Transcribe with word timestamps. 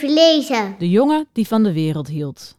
lezen. 0.00 0.74
De 0.78 0.90
jongen 0.90 1.26
die 1.32 1.46
van 1.46 1.62
de 1.62 1.72
wereld 1.72 2.08
hield. 2.08 2.56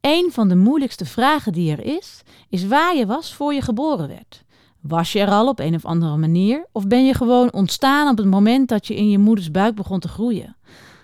Een 0.00 0.28
van 0.32 0.48
de 0.48 0.56
moeilijkste 0.56 1.04
vragen 1.04 1.52
die 1.52 1.70
er 1.70 1.84
is, 1.84 2.22
is 2.48 2.66
waar 2.66 2.96
je 2.96 3.06
was 3.06 3.34
voor 3.34 3.54
je 3.54 3.62
geboren 3.62 4.08
werd. 4.08 4.44
Was 4.80 5.12
je 5.12 5.20
er 5.20 5.30
al 5.30 5.48
op 5.48 5.58
een 5.58 5.74
of 5.74 5.84
andere 5.84 6.16
manier? 6.16 6.66
Of 6.72 6.86
ben 6.86 7.06
je 7.06 7.14
gewoon 7.14 7.52
ontstaan 7.52 8.08
op 8.08 8.16
het 8.16 8.26
moment 8.26 8.68
dat 8.68 8.86
je 8.86 8.96
in 8.96 9.10
je 9.10 9.18
moeders 9.18 9.50
buik 9.50 9.74
begon 9.74 10.00
te 10.00 10.08
groeien? 10.08 10.56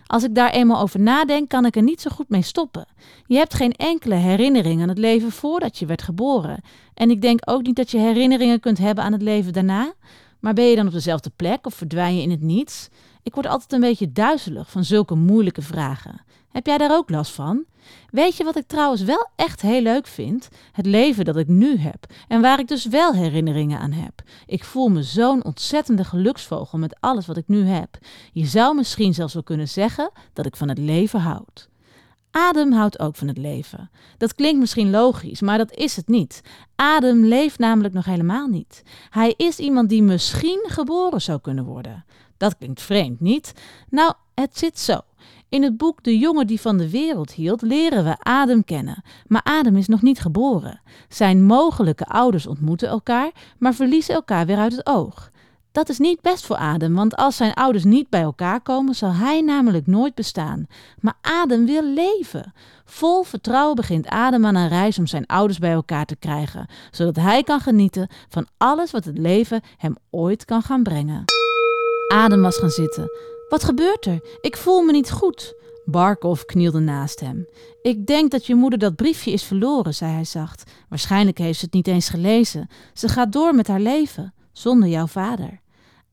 Als 0.06 0.22
ik 0.22 0.34
daar 0.34 0.50
eenmaal 0.50 0.80
over 0.80 1.00
nadenk, 1.00 1.48
kan 1.48 1.66
ik 1.66 1.76
er 1.76 1.82
niet 1.82 2.00
zo 2.00 2.10
goed 2.10 2.28
mee 2.28 2.42
stoppen. 2.42 2.86
Je 3.26 3.36
hebt 3.36 3.54
geen 3.54 3.72
enkele 3.72 4.14
herinnering 4.14 4.82
aan 4.82 4.88
het 4.88 4.98
leven 4.98 5.32
voordat 5.32 5.78
je 5.78 5.86
werd 5.86 6.02
geboren. 6.02 6.62
En 6.94 7.10
ik 7.10 7.22
denk 7.22 7.40
ook 7.44 7.62
niet 7.62 7.76
dat 7.76 7.90
je 7.90 7.98
herinneringen 7.98 8.60
kunt 8.60 8.78
hebben 8.78 9.04
aan 9.04 9.12
het 9.12 9.22
leven 9.22 9.52
daarna. 9.52 9.92
Maar 10.44 10.54
ben 10.54 10.64
je 10.64 10.76
dan 10.76 10.86
op 10.86 10.92
dezelfde 10.92 11.30
plek 11.36 11.66
of 11.66 11.74
verdwijn 11.74 12.16
je 12.16 12.22
in 12.22 12.30
het 12.30 12.40
niets? 12.40 12.88
Ik 13.22 13.34
word 13.34 13.46
altijd 13.46 13.72
een 13.72 13.80
beetje 13.80 14.12
duizelig 14.12 14.70
van 14.70 14.84
zulke 14.84 15.14
moeilijke 15.14 15.62
vragen. 15.62 16.20
Heb 16.48 16.66
jij 16.66 16.78
daar 16.78 16.96
ook 16.96 17.10
last 17.10 17.32
van? 17.32 17.64
Weet 18.10 18.36
je 18.36 18.44
wat 18.44 18.56
ik 18.56 18.66
trouwens 18.66 19.02
wel 19.02 19.28
echt 19.36 19.60
heel 19.60 19.82
leuk 19.82 20.06
vind? 20.06 20.48
Het 20.72 20.86
leven 20.86 21.24
dat 21.24 21.36
ik 21.36 21.48
nu 21.48 21.76
heb 21.78 22.06
en 22.28 22.40
waar 22.40 22.58
ik 22.58 22.68
dus 22.68 22.86
wel 22.86 23.12
herinneringen 23.12 23.78
aan 23.78 23.92
heb. 23.92 24.22
Ik 24.46 24.64
voel 24.64 24.88
me 24.88 25.02
zo'n 25.02 25.44
ontzettende 25.44 26.04
geluksvogel 26.04 26.78
met 26.78 26.96
alles 27.00 27.26
wat 27.26 27.36
ik 27.36 27.48
nu 27.48 27.64
heb. 27.64 27.98
Je 28.32 28.46
zou 28.46 28.74
misschien 28.74 29.14
zelfs 29.14 29.34
wel 29.34 29.42
kunnen 29.42 29.68
zeggen 29.68 30.10
dat 30.32 30.46
ik 30.46 30.56
van 30.56 30.68
het 30.68 30.78
leven 30.78 31.20
houd. 31.20 31.68
Adem 32.36 32.72
houdt 32.72 32.98
ook 32.98 33.16
van 33.16 33.28
het 33.28 33.38
leven. 33.38 33.90
Dat 34.18 34.34
klinkt 34.34 34.60
misschien 34.60 34.90
logisch, 34.90 35.40
maar 35.40 35.58
dat 35.58 35.72
is 35.72 35.96
het 35.96 36.08
niet. 36.08 36.40
Adem 36.76 37.24
leeft 37.24 37.58
namelijk 37.58 37.94
nog 37.94 38.04
helemaal 38.04 38.46
niet. 38.46 38.82
Hij 39.10 39.34
is 39.36 39.58
iemand 39.58 39.88
die 39.88 40.02
misschien 40.02 40.64
geboren 40.68 41.20
zou 41.20 41.40
kunnen 41.40 41.64
worden. 41.64 42.04
Dat 42.36 42.56
klinkt 42.56 42.82
vreemd, 42.82 43.20
niet? 43.20 43.52
Nou, 43.88 44.12
het 44.34 44.58
zit 44.58 44.78
zo. 44.78 45.00
In 45.48 45.62
het 45.62 45.76
boek 45.76 46.02
De 46.02 46.18
jongen 46.18 46.46
die 46.46 46.60
van 46.60 46.76
de 46.76 46.90
wereld 46.90 47.30
hield 47.30 47.62
leren 47.62 48.04
we 48.04 48.16
Adem 48.18 48.64
kennen. 48.64 49.02
Maar 49.26 49.42
Adem 49.44 49.76
is 49.76 49.88
nog 49.88 50.02
niet 50.02 50.20
geboren. 50.20 50.80
Zijn 51.08 51.44
mogelijke 51.44 52.06
ouders 52.06 52.46
ontmoeten 52.46 52.88
elkaar, 52.88 53.30
maar 53.58 53.74
verliezen 53.74 54.14
elkaar 54.14 54.46
weer 54.46 54.58
uit 54.58 54.72
het 54.76 54.86
oog. 54.86 55.30
Dat 55.74 55.88
is 55.88 55.98
niet 55.98 56.20
best 56.20 56.46
voor 56.46 56.56
Adem, 56.56 56.94
want 56.94 57.16
als 57.16 57.36
zijn 57.36 57.54
ouders 57.54 57.84
niet 57.84 58.08
bij 58.08 58.20
elkaar 58.20 58.60
komen, 58.60 58.94
zal 58.94 59.12
hij 59.12 59.40
namelijk 59.40 59.86
nooit 59.86 60.14
bestaan. 60.14 60.66
Maar 61.00 61.18
Adem 61.20 61.66
wil 61.66 61.82
leven. 61.82 62.52
Vol 62.84 63.22
vertrouwen 63.22 63.74
begint 63.74 64.06
Adem 64.06 64.46
aan 64.46 64.54
een 64.54 64.68
reis 64.68 64.98
om 64.98 65.06
zijn 65.06 65.26
ouders 65.26 65.58
bij 65.58 65.72
elkaar 65.72 66.04
te 66.04 66.16
krijgen, 66.16 66.66
zodat 66.90 67.16
hij 67.16 67.42
kan 67.42 67.60
genieten 67.60 68.08
van 68.28 68.46
alles 68.56 68.90
wat 68.90 69.04
het 69.04 69.18
leven 69.18 69.60
hem 69.76 69.96
ooit 70.10 70.44
kan 70.44 70.62
gaan 70.62 70.82
brengen. 70.82 71.24
Adem 72.12 72.42
was 72.42 72.56
gaan 72.56 72.70
zitten. 72.70 73.10
Wat 73.48 73.64
gebeurt 73.64 74.06
er? 74.06 74.38
Ik 74.40 74.56
voel 74.56 74.82
me 74.82 74.92
niet 74.92 75.10
goed. 75.10 75.54
Barkov 75.84 76.42
knielde 76.42 76.80
naast 76.80 77.20
hem. 77.20 77.46
Ik 77.82 78.06
denk 78.06 78.30
dat 78.30 78.46
je 78.46 78.54
moeder 78.54 78.78
dat 78.78 78.96
briefje 78.96 79.30
is 79.30 79.44
verloren, 79.44 79.94
zei 79.94 80.12
hij 80.12 80.24
zacht. 80.24 80.70
Waarschijnlijk 80.88 81.38
heeft 81.38 81.58
ze 81.58 81.64
het 81.64 81.74
niet 81.74 81.88
eens 81.88 82.08
gelezen. 82.08 82.68
Ze 82.92 83.08
gaat 83.08 83.32
door 83.32 83.54
met 83.54 83.68
haar 83.68 83.80
leven, 83.80 84.34
zonder 84.52 84.88
jouw 84.88 85.06
vader. 85.06 85.62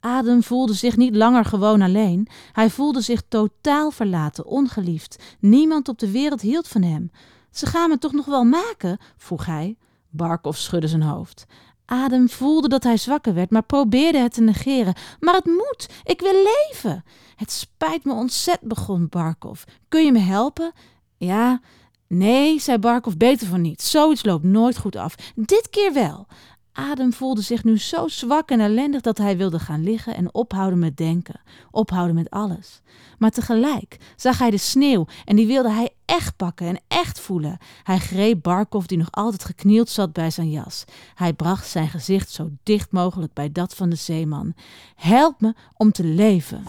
Adem 0.01 0.43
voelde 0.43 0.73
zich 0.73 0.97
niet 0.97 1.15
langer 1.15 1.45
gewoon 1.45 1.81
alleen. 1.81 2.27
Hij 2.51 2.69
voelde 2.69 3.01
zich 3.01 3.21
totaal 3.27 3.91
verlaten, 3.91 4.45
ongeliefd. 4.45 5.23
Niemand 5.39 5.87
op 5.87 5.99
de 5.99 6.11
wereld 6.11 6.41
hield 6.41 6.67
van 6.67 6.81
hem. 6.81 7.11
Ze 7.51 7.65
gaan 7.65 7.89
me 7.89 7.97
toch 7.97 8.11
nog 8.11 8.25
wel 8.25 8.43
maken? 8.43 8.97
vroeg 9.17 9.45
hij. 9.45 9.77
Barkov 10.09 10.57
schudde 10.57 10.87
zijn 10.87 11.01
hoofd. 11.01 11.45
Adem 11.85 12.29
voelde 12.29 12.67
dat 12.67 12.83
hij 12.83 12.97
zwakker 12.97 13.33
werd, 13.33 13.49
maar 13.49 13.63
probeerde 13.63 14.17
het 14.17 14.33
te 14.33 14.41
negeren. 14.41 14.93
Maar 15.19 15.33
het 15.33 15.45
moet, 15.45 15.87
ik 16.03 16.21
wil 16.21 16.33
leven. 16.33 17.03
Het 17.35 17.51
spijt 17.51 18.03
me 18.03 18.13
ontzettend, 18.13 18.69
begon 18.69 19.07
Barkov. 19.09 19.63
Kun 19.87 20.05
je 20.05 20.11
me 20.11 20.19
helpen? 20.19 20.71
Ja, 21.17 21.61
nee, 22.07 22.59
zei 22.59 22.77
Barkov, 22.77 23.13
beter 23.13 23.47
van 23.47 23.61
niet. 23.61 23.81
Zoiets 23.81 24.25
loopt 24.25 24.43
nooit 24.43 24.77
goed 24.77 24.95
af. 24.95 25.15
Dit 25.35 25.69
keer 25.69 25.93
wel. 25.93 26.27
Adem 26.73 27.13
voelde 27.13 27.41
zich 27.41 27.63
nu 27.63 27.77
zo 27.77 28.07
zwak 28.07 28.49
en 28.49 28.59
ellendig 28.59 29.01
dat 29.01 29.17
hij 29.17 29.37
wilde 29.37 29.59
gaan 29.59 29.83
liggen 29.83 30.15
en 30.15 30.33
ophouden 30.33 30.79
met 30.79 30.97
denken, 30.97 31.41
ophouden 31.71 32.15
met 32.15 32.29
alles. 32.29 32.81
Maar 33.17 33.29
tegelijk 33.31 33.97
zag 34.15 34.37
hij 34.37 34.49
de 34.49 34.57
sneeuw 34.57 35.05
en 35.25 35.35
die 35.35 35.47
wilde 35.47 35.71
hij 35.71 35.89
echt 36.05 36.35
pakken 36.35 36.67
en 36.67 36.79
echt 36.87 37.19
voelen. 37.19 37.57
Hij 37.83 37.97
greep 37.97 38.41
Barkov 38.41 38.85
die 38.85 38.97
nog 38.97 39.11
altijd 39.11 39.43
geknield 39.45 39.89
zat 39.89 40.13
bij 40.13 40.29
zijn 40.29 40.49
jas. 40.49 40.85
Hij 41.15 41.33
bracht 41.33 41.67
zijn 41.67 41.87
gezicht 41.87 42.29
zo 42.29 42.49
dicht 42.63 42.91
mogelijk 42.91 43.33
bij 43.33 43.51
dat 43.51 43.75
van 43.75 43.89
de 43.89 43.95
zeeman. 43.95 44.53
Help 44.95 45.41
me 45.41 45.53
om 45.77 45.91
te 45.91 46.03
leven. 46.03 46.63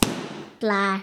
Klaar. 0.59 1.01